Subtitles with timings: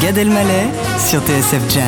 [0.00, 0.68] Gad Elmaleh
[0.98, 1.84] sur TSF Jazz.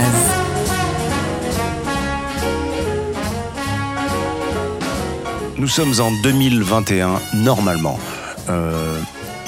[5.58, 7.98] Nous sommes en 2021, normalement.
[8.48, 8.98] Euh,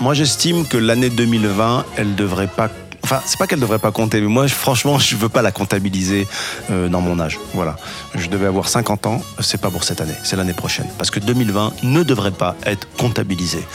[0.01, 2.69] moi, j'estime que l'année 2020, elle devrait pas.
[3.11, 6.29] Enfin, c'est pas qu'elle devrait pas compter, mais moi, franchement, je veux pas la comptabiliser
[6.71, 7.41] euh, dans mon âge.
[7.55, 7.75] Voilà.
[8.15, 10.87] Je devais avoir 50 ans, c'est pas pour cette année, c'est l'année prochaine.
[10.97, 13.67] Parce que 2020 ne devrait pas être comptabilisé.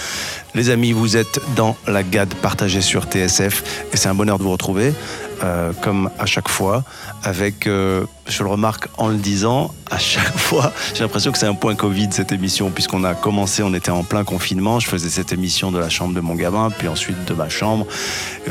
[0.54, 4.44] Les amis, vous êtes dans la GAD partagée sur TSF et c'est un bonheur de
[4.44, 4.94] vous retrouver,
[5.44, 6.86] euh, comme à chaque fois,
[7.22, 11.46] avec, euh, je le remarque en le disant, à chaque fois, j'ai l'impression que c'est
[11.46, 15.10] un point Covid cette émission, puisqu'on a commencé, on était en plein confinement, je faisais
[15.10, 17.86] cette émission de la chambre de mon gamin, puis ensuite de ma chambre,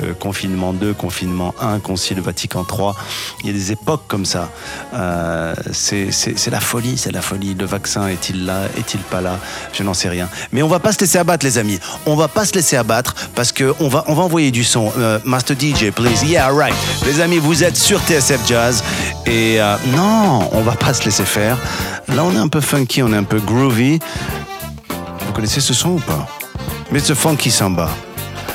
[0.02, 2.94] euh, confinement 2, confinement 1, concile Vatican 3.
[3.40, 4.50] Il y a des époques comme ça.
[4.94, 7.54] Euh, c'est la folie, c'est la folie.
[7.54, 9.38] Le vaccin est-il là, est-il pas là?
[9.72, 10.28] Je n'en sais rien.
[10.52, 11.80] Mais on va pas se laisser abattre, les amis.
[12.06, 14.92] On va pas se laisser abattre parce que on va, on va envoyer du son.
[14.98, 16.24] Euh, Master DJ, please.
[16.24, 16.74] Yeah, right.
[17.06, 18.82] Les amis, vous êtes sur TSF Jazz
[19.26, 19.60] et
[19.96, 21.58] non, on va pas se laisser faire.
[22.08, 23.98] Là, on est un peu funky, on est un peu groovy.
[25.26, 26.26] Vous connaissez ce son ou pas?
[26.90, 27.88] Mais ce funky samba.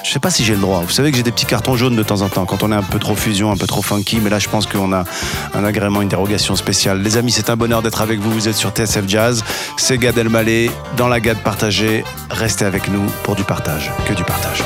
[0.03, 0.79] Je sais pas si j'ai le droit.
[0.79, 2.75] Vous savez que j'ai des petits cartons jaunes de temps en temps quand on est
[2.75, 4.19] un peu trop fusion, un peu trop funky.
[4.23, 5.03] Mais là, je pense qu'on a
[5.53, 7.01] un agrément, une dérogation spéciale.
[7.01, 8.31] Les amis, c'est un bonheur d'être avec vous.
[8.31, 9.43] Vous êtes sur TSF Jazz.
[9.77, 12.03] C'est Gad Elmaleh dans la Gad partagée.
[12.31, 13.91] Restez avec nous pour du partage.
[14.07, 14.63] Que du partage.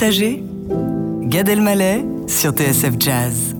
[0.00, 0.42] Gad partagé,
[1.28, 3.59] Gad Elmaleh sur TSF Jazz.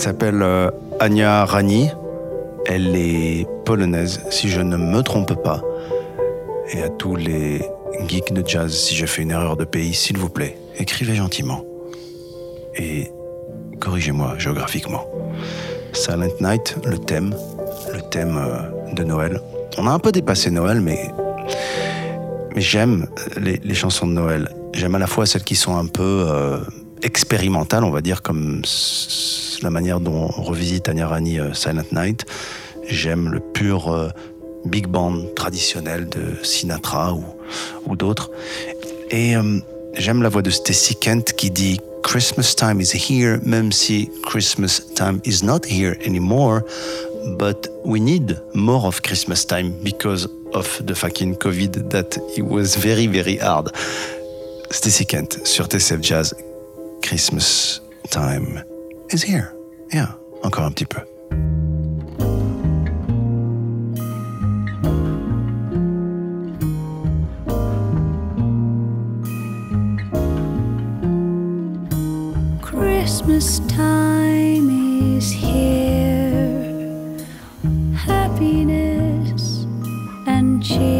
[0.00, 1.90] Elle s'appelle euh, Anya Rani.
[2.64, 5.60] Elle est polonaise, si je ne me trompe pas.
[6.72, 7.60] Et à tous les
[8.08, 11.66] geeks de jazz, si j'ai fait une erreur de pays, s'il vous plaît, écrivez gentiment.
[12.76, 13.10] Et
[13.78, 15.04] corrigez-moi géographiquement.
[15.92, 17.34] Silent Night, le thème,
[17.92, 19.38] le thème euh, de Noël.
[19.76, 21.10] On a un peu dépassé Noël, mais,
[22.54, 24.48] mais j'aime les, chansons de Noël.
[24.72, 26.60] J'aime à la fois celles qui sont un peu euh,
[27.02, 28.62] expérimentales, on va dire, comme
[29.62, 32.26] la manière dont on revisite Anya Rani euh, Silent Night.
[32.88, 34.08] J'aime le pur euh,
[34.64, 37.24] big band traditionnel de Sinatra ou,
[37.86, 38.30] ou d'autres.
[39.10, 39.58] Et euh,
[39.94, 44.80] j'aime la voix de Stacy Kent qui dit Christmas time is here, même si Christmas
[44.94, 46.62] time is not here anymore.
[47.38, 52.76] But we need more of Christmas time because of the fucking COVID that it was
[52.76, 53.70] very, very hard.
[54.70, 56.34] Stacy Kent sur TCF Jazz.
[57.02, 58.62] Christmas time
[59.12, 59.52] is here.
[59.92, 61.00] Yeah, encore un petit peu.
[72.62, 77.16] Christmas time is here.
[77.94, 79.66] Happiness
[80.26, 80.99] and cheer.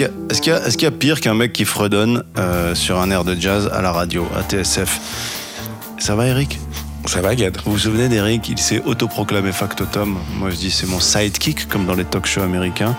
[0.00, 3.34] Est-ce qu'il y, a- y pire qu'un mec qui fredonne euh, sur un air de
[3.38, 5.00] jazz à la radio, à TSF
[5.98, 6.58] Ça va Eric?
[7.06, 8.48] Ça va, Gad Vous vous souvenez d'Eric?
[8.48, 10.16] Il s'est autoproclamé factotum.
[10.38, 12.96] Moi je dis c'est mon sidekick, comme dans les talk shows américains.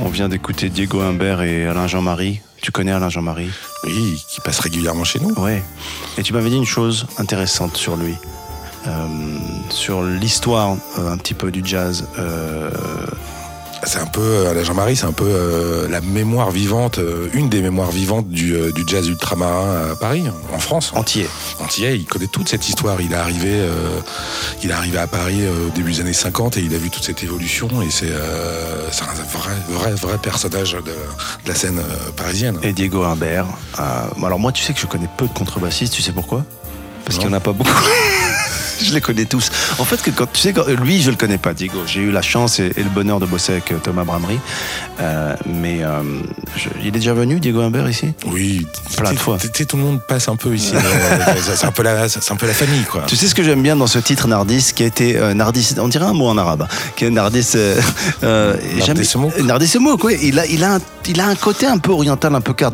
[0.00, 2.40] On vient d'écouter Diego Humbert et Alain Jean-Marie.
[2.60, 3.50] Tu connais Alain Jean-Marie?
[3.84, 5.32] Oui, qui passe régulièrement chez nous.
[5.40, 5.62] Ouais.
[6.18, 8.14] Et tu m'avais dit une chose intéressante sur lui.
[8.86, 8.90] Euh,
[9.70, 12.06] sur l'histoire euh, un petit peu du jazz.
[12.18, 12.70] Euh,
[13.84, 17.48] C'est un peu, euh, Alain Jean-Marie, c'est un peu euh, la mémoire vivante, euh, une
[17.48, 20.92] des mémoires vivantes du, euh, du jazz ultramarin à Paris, en France.
[20.94, 21.26] entier.
[21.60, 23.00] Antillais, il connaît toute cette histoire.
[23.00, 23.98] Il est arrivé, euh,
[24.62, 26.90] il est arrivé à Paris euh, au début des années 50 et il a vu
[26.90, 27.68] toute cette évolution.
[27.82, 31.80] Et c'est euh, un vrai, vrai, vrai personnage de, de la scène
[32.16, 32.58] parisienne.
[32.62, 33.46] Et Diego Humbert.
[33.78, 33.82] euh,
[34.26, 35.94] alors moi, tu sais que je connais peu de contrebassistes.
[35.94, 36.44] Tu sais pourquoi?
[37.06, 37.70] Parce qu'il n'y en a pas beaucoup.
[38.84, 39.50] je les connais tous.
[39.78, 41.78] En fait, que quand, tu sais, quand- lui, je le connais pas, Diego.
[41.86, 44.38] J'ai eu la chance et, et le bonheur de bosser avec euh, Thomas Bramery.
[45.00, 46.02] Euh, mais euh,
[46.56, 48.12] je- il est déjà venu, Diego Humbert, ici?
[48.26, 48.66] Oui,
[48.96, 49.38] Plein de fois.
[49.38, 50.72] tout le monde passe un peu ici.
[50.74, 53.02] euh, c'est un peu la, c'est un peu la famille, quoi.
[53.06, 55.74] Tu sais ce que j'aime bien dans ce titre Nardis, qui a été euh, Nardis,
[55.78, 56.66] on dirait un mot en arabe,
[56.96, 57.50] qui est Nardis.
[57.54, 57.80] Euh,
[58.24, 59.38] euh, j'aime- Nardissemouk.
[59.40, 60.18] Nardissemouk, oui.
[60.22, 62.70] Il a, il a, un, il a un côté un peu oriental, un peu quart.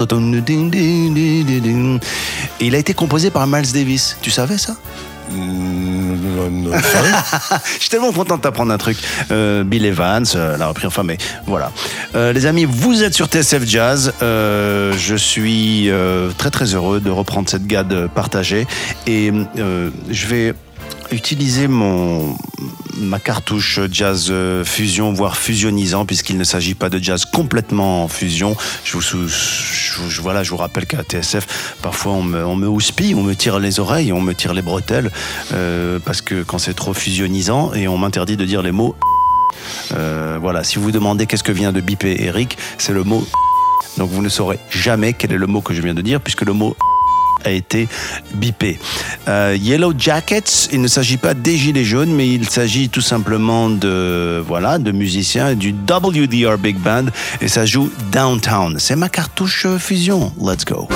[2.60, 4.16] Et il a été composé par Miles Davis.
[4.22, 4.76] Tu savais ça?
[5.30, 7.10] Sorry.
[7.74, 8.96] Je suis tellement content de t'apprendre un truc.
[9.30, 11.72] Euh, Bill Evans euh, l'a repris, enfin, mais voilà.
[12.14, 14.12] Euh, les amis, vous êtes sur TSF Jazz.
[14.22, 18.66] Euh, je suis euh, très très heureux de reprendre cette gade partagée.
[19.06, 20.54] Et euh, je vais
[21.12, 22.36] utiliser mon
[22.98, 28.08] ma cartouche jazz euh, fusion, voire fusionnisant, puisqu'il ne s'agit pas de jazz complètement en
[28.08, 28.56] fusion.
[28.84, 29.28] Je vous, je,
[30.08, 33.34] je- voilà, je vous rappelle qu'à TSF, parfois on me, on me houspille, on me
[33.34, 35.10] tire les oreilles, on me tire les bretelles,
[35.52, 38.96] euh, parce que quand c'est trop fusionnisant, et on m'interdit de dire les mots.
[39.92, 43.26] Euh, voilà, si vous demandez qu'est-ce que vient de biper Eric, c'est le mot.
[43.98, 46.42] Donc vous ne saurez jamais quel est le mot que je viens de dire, puisque
[46.42, 46.76] le mot
[47.46, 47.88] a été
[48.34, 48.78] bipé.
[49.28, 53.70] Euh, Yellow Jackets, il ne s'agit pas des Gilets jaunes, mais il s'agit tout simplement
[53.70, 57.06] de, voilà, de musiciens du WDR Big Band
[57.40, 58.76] et ça joue Downtown.
[58.78, 60.32] C'est ma cartouche euh, fusion.
[60.40, 60.88] Let's go.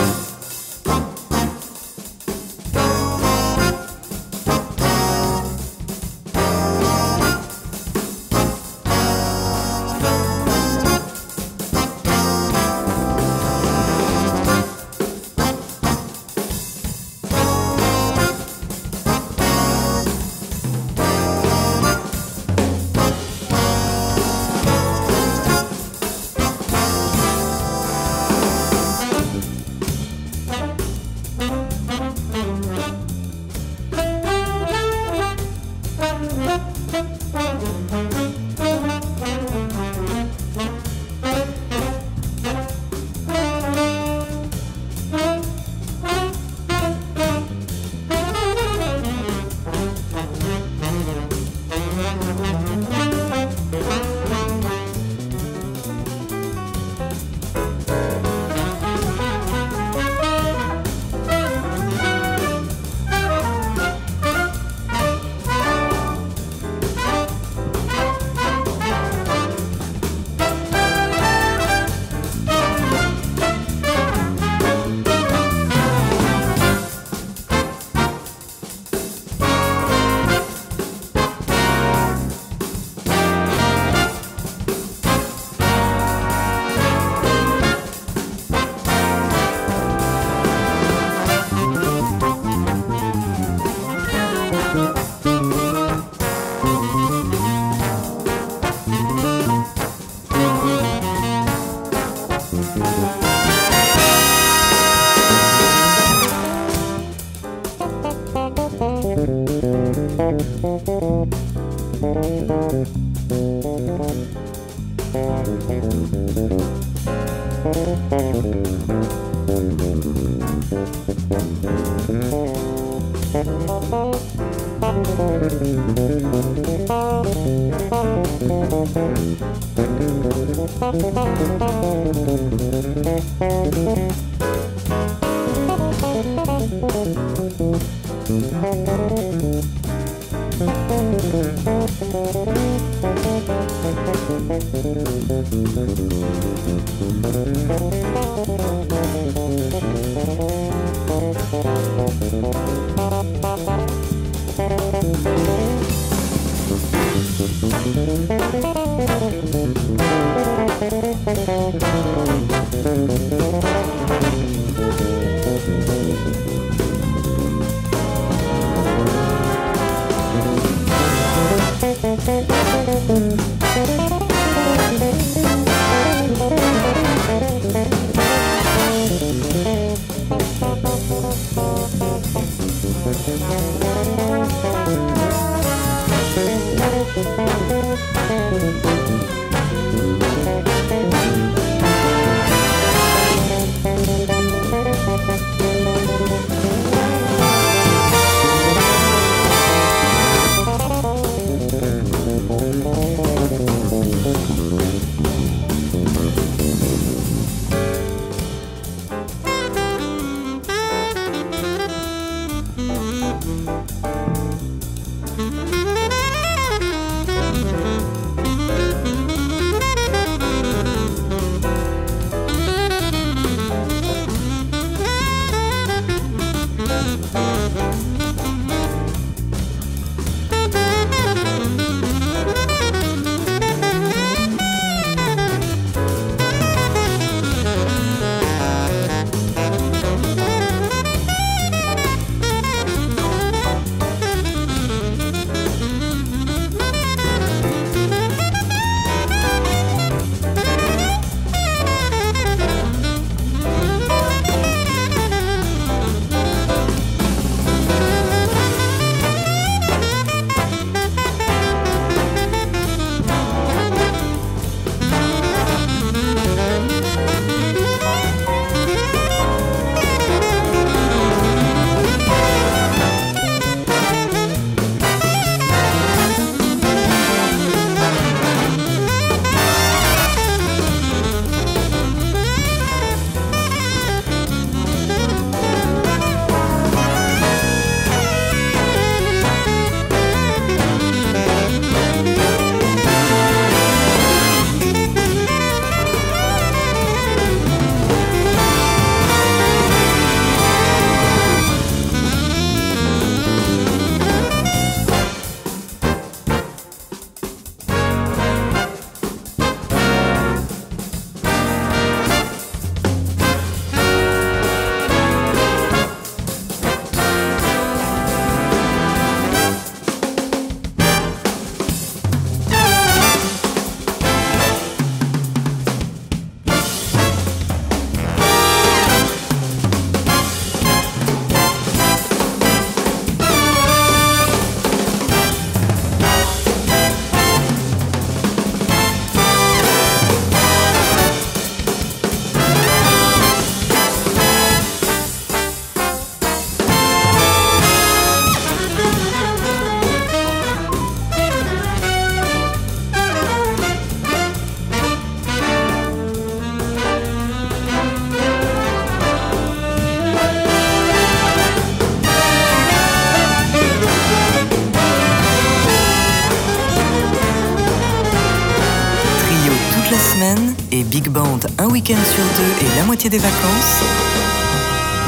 [370.93, 374.03] Et Big Band un week-end sur deux et la moitié des vacances,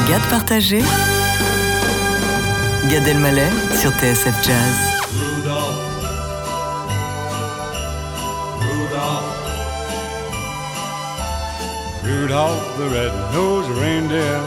[0.08, 0.82] Gad partagé,
[2.90, 4.92] Gad Elmaleh sur TSF Jazz.
[12.04, 14.40] Rudolph the red-nosed reindeer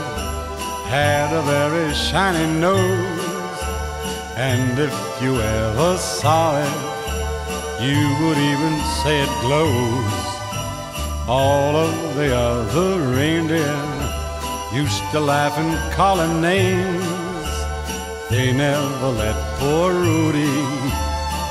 [0.89, 2.77] had a very shiny nose,
[4.35, 10.24] and if you ever saw it, you would even say it glows.
[11.27, 13.81] All of the other reindeer
[14.71, 17.03] used to laugh and call him names.
[18.29, 20.45] They never let poor Rudy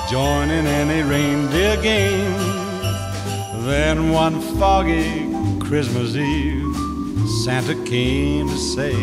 [0.09, 2.45] join in any reindeer games.
[3.67, 6.77] Then one foggy Christmas Eve,
[7.43, 8.95] Santa came to say,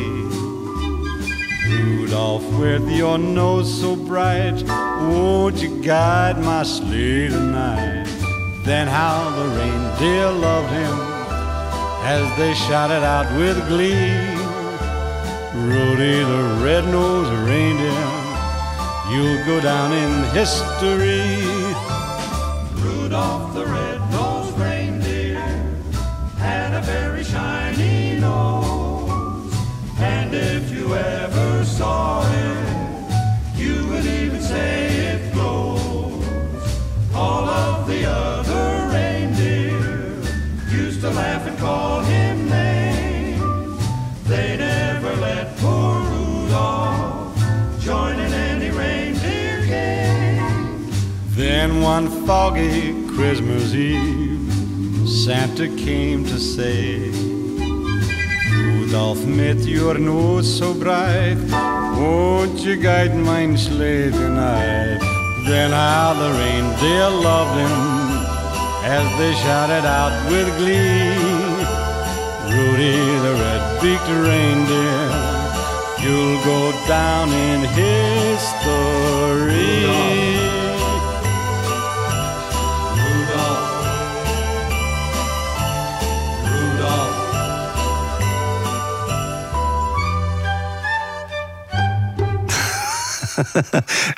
[1.68, 4.64] Rudolph, with your nose so bright,
[5.10, 7.91] won't you guide my sleigh tonight?
[8.64, 10.98] Then how the reindeer loved him
[12.04, 14.12] as they shouted out with glee,
[15.54, 18.08] Rudy the red-nosed reindeer,
[19.12, 21.44] you'll go down in history.
[22.82, 25.42] Rudolph the red-nosed reindeer
[26.38, 29.54] had a very shiny nose.
[30.00, 36.24] And if you ever saw it, you would even say it glows.
[37.14, 37.71] All of
[41.02, 43.40] to laugh and call him names.
[44.26, 47.36] They never let poor Rudolph
[47.80, 50.92] join in any reindeer game.
[51.30, 57.10] Then one foggy Christmas Eve, Santa came to say,
[58.54, 61.38] Rudolph, met your nose so bright,
[61.98, 65.00] won't you guide mine sleigh tonight?
[65.48, 68.02] Then how the reindeer loved him
[68.84, 71.12] as they shouted out with glee,
[72.54, 75.10] Rudy the red-beaked reindeer,
[76.02, 79.02] you'll go down in history.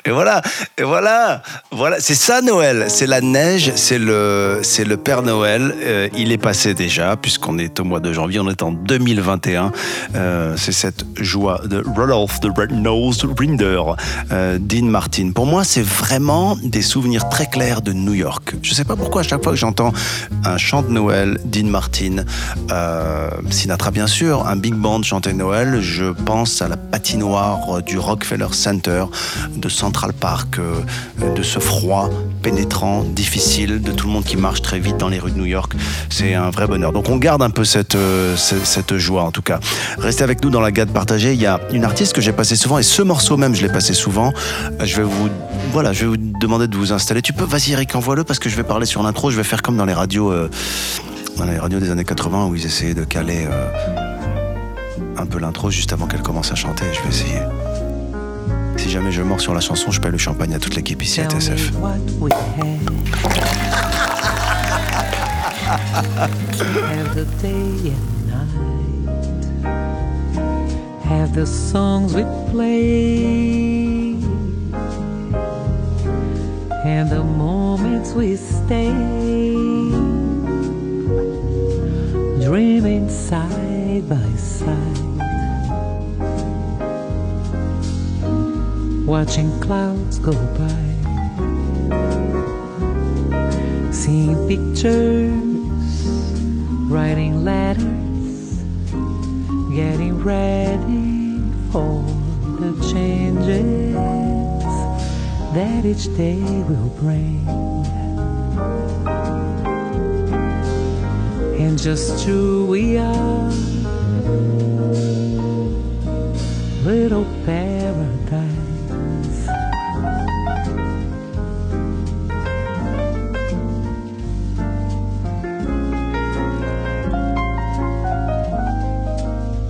[0.06, 0.42] Et voilà,
[0.78, 5.74] et voilà, voilà, c'est ça Noël, c'est la neige, c'est le, c'est le Père Noël.
[5.82, 9.72] Euh, il est passé déjà, puisqu'on est au mois de janvier, on est en 2021.
[10.14, 13.96] Euh, c'est cette joie de Rudolph the Red-Nosed Reindeer,
[14.32, 15.30] euh, Dean Martin.
[15.34, 18.54] Pour moi, c'est vraiment des souvenirs très clairs de New York.
[18.62, 19.92] Je sais pas pourquoi à chaque fois que j'entends
[20.44, 22.24] un chant de Noël, Dean Martin,
[23.50, 28.48] Sinatra bien sûr, un big band chanter Noël, je pense à la patinoire du Rockefeller
[28.52, 29.04] Center
[29.56, 32.10] de Central Park, euh, de ce froid
[32.42, 35.46] pénétrant, difficile, de tout le monde qui marche très vite dans les rues de New
[35.46, 35.72] York.
[36.10, 36.92] C'est un vrai bonheur.
[36.92, 39.60] Donc on garde un peu cette, euh, cette, joie en tout cas.
[39.98, 41.32] Restez avec nous dans la gade partagée.
[41.32, 43.72] Il y a une artiste que j'ai passé souvent et ce morceau même je l'ai
[43.72, 44.32] passé souvent.
[44.80, 45.28] Euh, Je vais vous
[45.72, 47.20] voilà, je vais vous demander de vous installer.
[47.20, 49.30] Tu peux, vas-y Eric, envoie-le parce que je vais parler sur l'intro.
[49.30, 50.32] Je vais faire comme dans les radios,
[51.36, 53.48] dans les radios des années 80 où ils essayaient de caler
[55.16, 56.84] un peu l'intro juste avant qu'elle commence à chanter.
[56.92, 57.63] Je vais essayer.
[58.76, 61.20] Si jamais je mords sur la chanson, je paye le champagne à toute l'équipe ici
[61.20, 61.72] à TSF.
[66.90, 68.54] Have the day and night.
[71.04, 74.16] Have the songs we play.
[76.84, 78.92] And the moments we stay.
[82.44, 85.03] Dreaming side by side.
[89.06, 90.84] Watching clouds go by.
[93.92, 96.06] Seeing pictures,
[96.90, 98.62] writing letters,
[99.76, 102.02] getting ready for
[102.60, 103.94] the changes
[105.52, 107.46] that each day will bring.
[111.60, 113.50] And just who we are,
[116.84, 117.73] little paradise.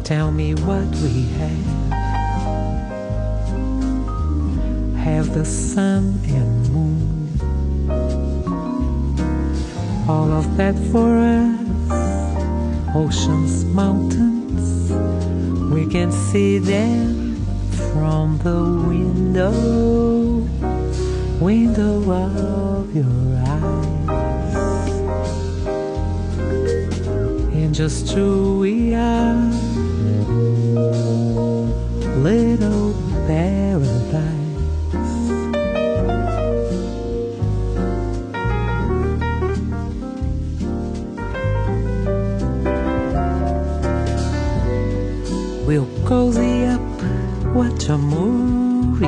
[0.04, 1.92] Tell me what we have.
[4.98, 7.28] Have the sun and moon.
[10.06, 12.94] All of that for us.
[12.94, 14.92] Oceans, mountains.
[15.72, 17.42] We can see them
[17.90, 19.52] from the window.
[21.40, 24.04] Window of your eyes.
[27.54, 29.73] and just who we are.
[30.74, 32.94] Little
[33.28, 34.34] paradise.
[45.64, 46.80] We'll cozy up,
[47.54, 49.06] watch a movie.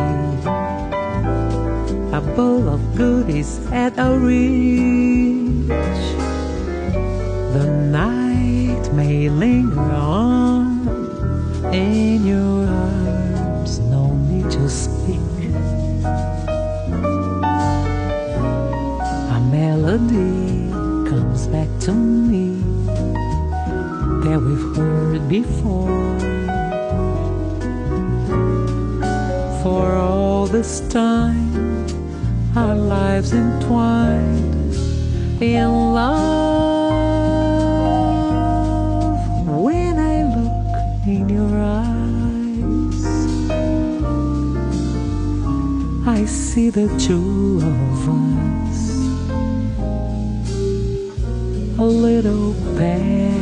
[2.13, 5.67] A bowl of goodies at our reach.
[7.57, 10.76] The night may linger on
[11.77, 15.21] in your arms, no need to speak.
[19.37, 20.71] A melody
[21.11, 22.63] comes back to me
[24.25, 26.19] that we've heard before.
[29.63, 31.87] For all this time,
[32.57, 34.75] our lives entwined
[35.43, 36.46] in love.
[46.57, 48.81] See the two of us,
[51.79, 53.36] a little paradise.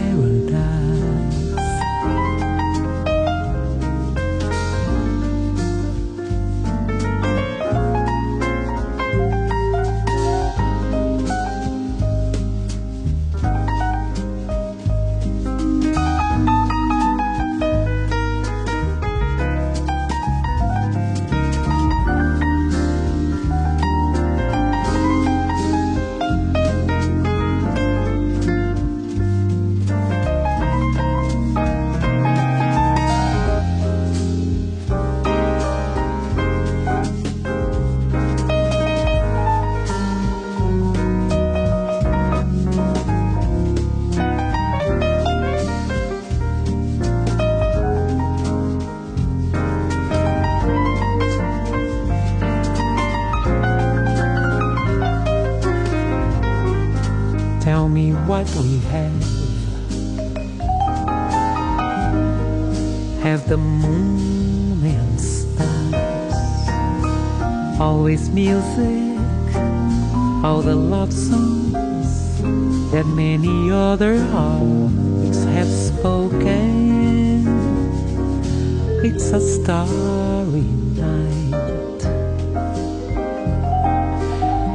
[79.65, 80.69] Starry
[81.01, 82.05] night.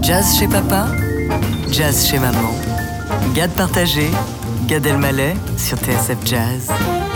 [0.00, 0.88] Jazz chez papa,
[1.70, 2.54] jazz chez maman.
[3.34, 4.08] Gade partagé,
[4.66, 7.11] Gad Elmaleh sur TSF Jazz.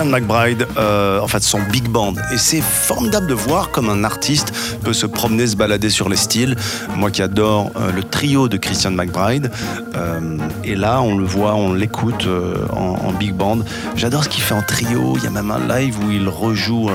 [0.00, 2.14] Christian McBride, euh, en fait son big band.
[2.32, 4.50] Et c'est formidable de voir comme un artiste
[4.82, 6.56] peut se promener, se balader sur les styles.
[6.96, 9.50] Moi qui adore euh, le trio de Christian McBride.
[9.96, 13.58] Euh, et là, on le voit, on l'écoute euh, en, big band.
[13.94, 15.16] J'adore ce qu'il fait en trio.
[15.18, 16.88] Il y a même un live où il rejoue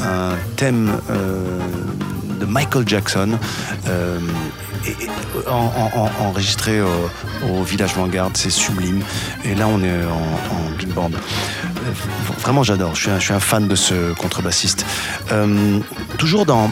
[0.00, 0.92] un thème
[2.40, 3.38] de Michael Jackson.
[6.20, 9.02] enregistré au, village Vanguard, c'est sublime.
[9.44, 11.10] Et là, on est en big band.
[12.40, 12.94] Vraiment, j'adore.
[12.94, 14.86] Je suis, un, fan de ce contrebassiste.
[15.32, 15.78] Euh,
[16.18, 16.70] toujours dans,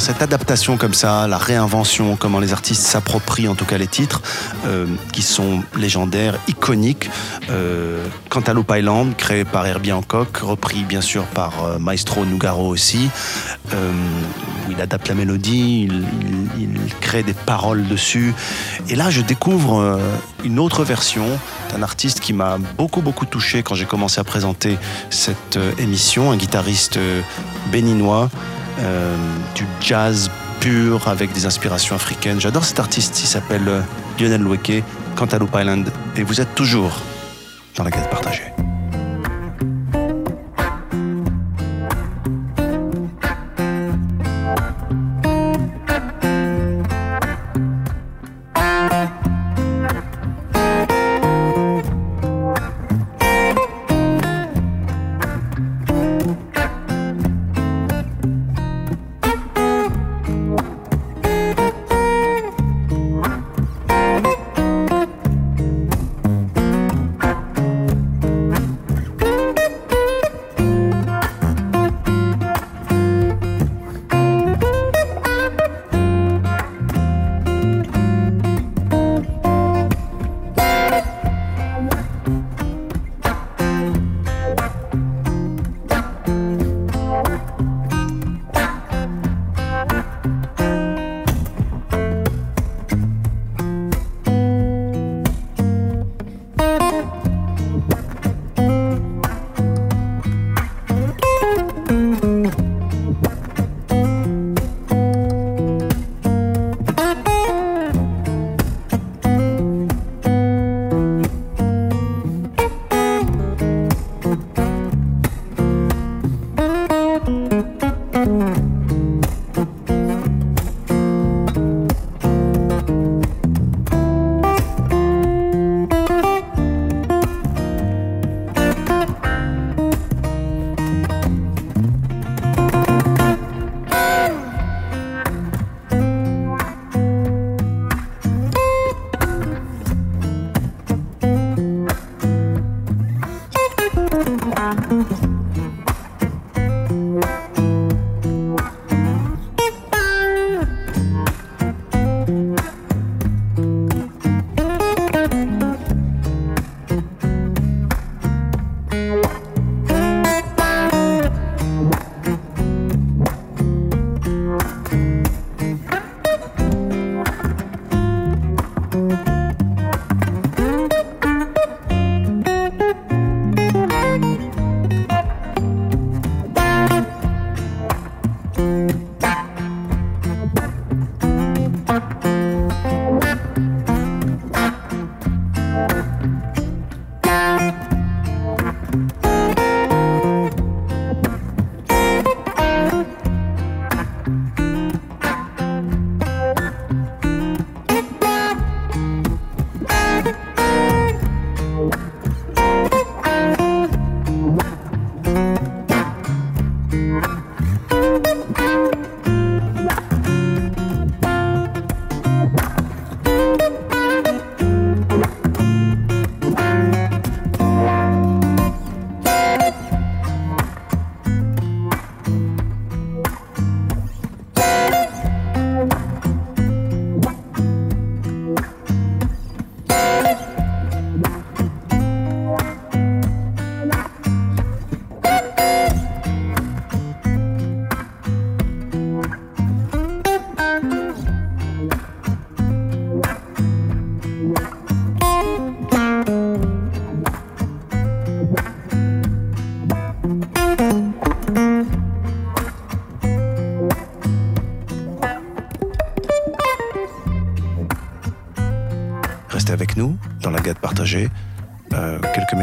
[0.00, 4.22] cette adaptation comme ça, la réinvention, comment les artistes s'approprient en tout cas les titres,
[4.66, 7.10] euh, qui sont légendaires, iconiques.
[7.50, 13.10] Euh, Cantaloupe Island, créé par Herbie Hancock, repris bien sûr par euh, Maestro Nougaro aussi,
[14.72, 15.88] il adapte la mélodie,
[16.58, 18.34] il, crée des paroles dessus.
[18.88, 19.98] Et là, je découvre euh,
[20.44, 21.26] une autre version
[21.72, 24.78] d'un artiste qui m'a beaucoup beaucoup touché quand j'ai commencé à présenter
[25.10, 27.20] cette euh, émission, un guitariste euh,
[27.70, 28.30] béninois,
[29.54, 32.40] du jazz pur avec des inspirations africaines.
[32.40, 33.84] J'adore cet artiste, il s'appelle
[34.18, 34.82] Lionel Weke,
[35.14, 36.92] Cantaloupe Island, et vous êtes toujours
[37.76, 38.51] dans la gâte partagée.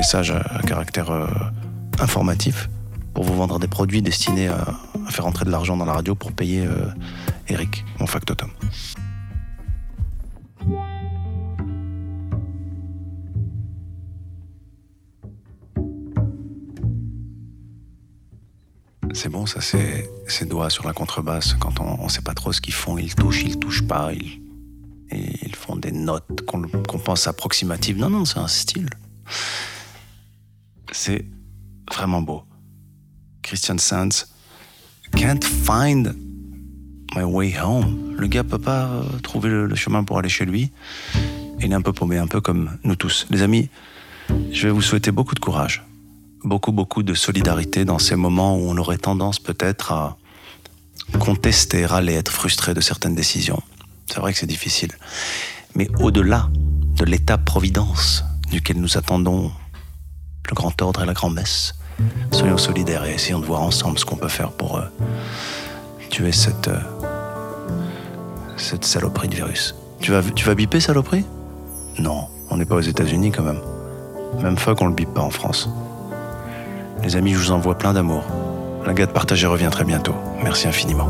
[0.09, 1.27] Messages à, caractère euh,
[1.99, 2.67] informatif
[3.13, 4.73] pour vous vendre des produits destinés à,
[5.07, 6.87] à faire entrer de l'argent dans la radio pour payer euh,
[7.47, 8.49] Eric, mon factotum.
[19.13, 21.53] C'est bon, ça, c'est ses doigts sur la contrebasse.
[21.53, 24.11] Quand on ne sait pas trop ce qu'ils font, ils touchent, ils touchent pas.
[24.11, 27.99] Ils, font des notes qu'on pense approximatives.
[27.99, 28.89] Non, non, c'est un style.
[30.99, 31.25] C'est
[31.89, 32.43] vraiment beau.
[33.41, 34.25] Christian Sands,
[35.15, 36.13] Can't find
[37.15, 38.15] my way home.
[38.17, 40.71] Le gars peut pas euh, trouver le, le chemin pour aller chez lui.
[41.61, 43.27] Il est un peu paumé, un peu comme nous tous.
[43.29, 43.69] Les amis,
[44.51, 45.85] je vais vous souhaiter beaucoup de courage
[46.43, 50.17] beaucoup, beaucoup de solidarité dans ces moments où on aurait tendance peut-être à
[51.19, 53.61] contester, râler, être frustré de certaines décisions.
[54.07, 54.91] C'est vrai que c'est difficile.
[55.75, 56.49] Mais au-delà
[56.95, 59.51] de l'état-providence duquel nous attendons
[60.49, 61.73] le grand ordre et la grand-messe,
[62.31, 64.83] soyons solidaires et essayons de voir ensemble ce qu'on peut faire pour euh,
[66.09, 66.79] tuer cette, euh,
[68.57, 69.75] cette saloperie de virus.
[69.99, 71.25] Tu vas, tu vas biper saloperie?
[71.97, 73.59] Non, on n'est pas aux États-Unis quand même.
[74.41, 75.69] Même fuck, on le bip pas en France.
[77.03, 78.23] Les amis, je vous envoie plein d'amour.
[78.85, 80.15] La gâte partagée revient très bientôt.
[80.43, 81.07] Merci infiniment.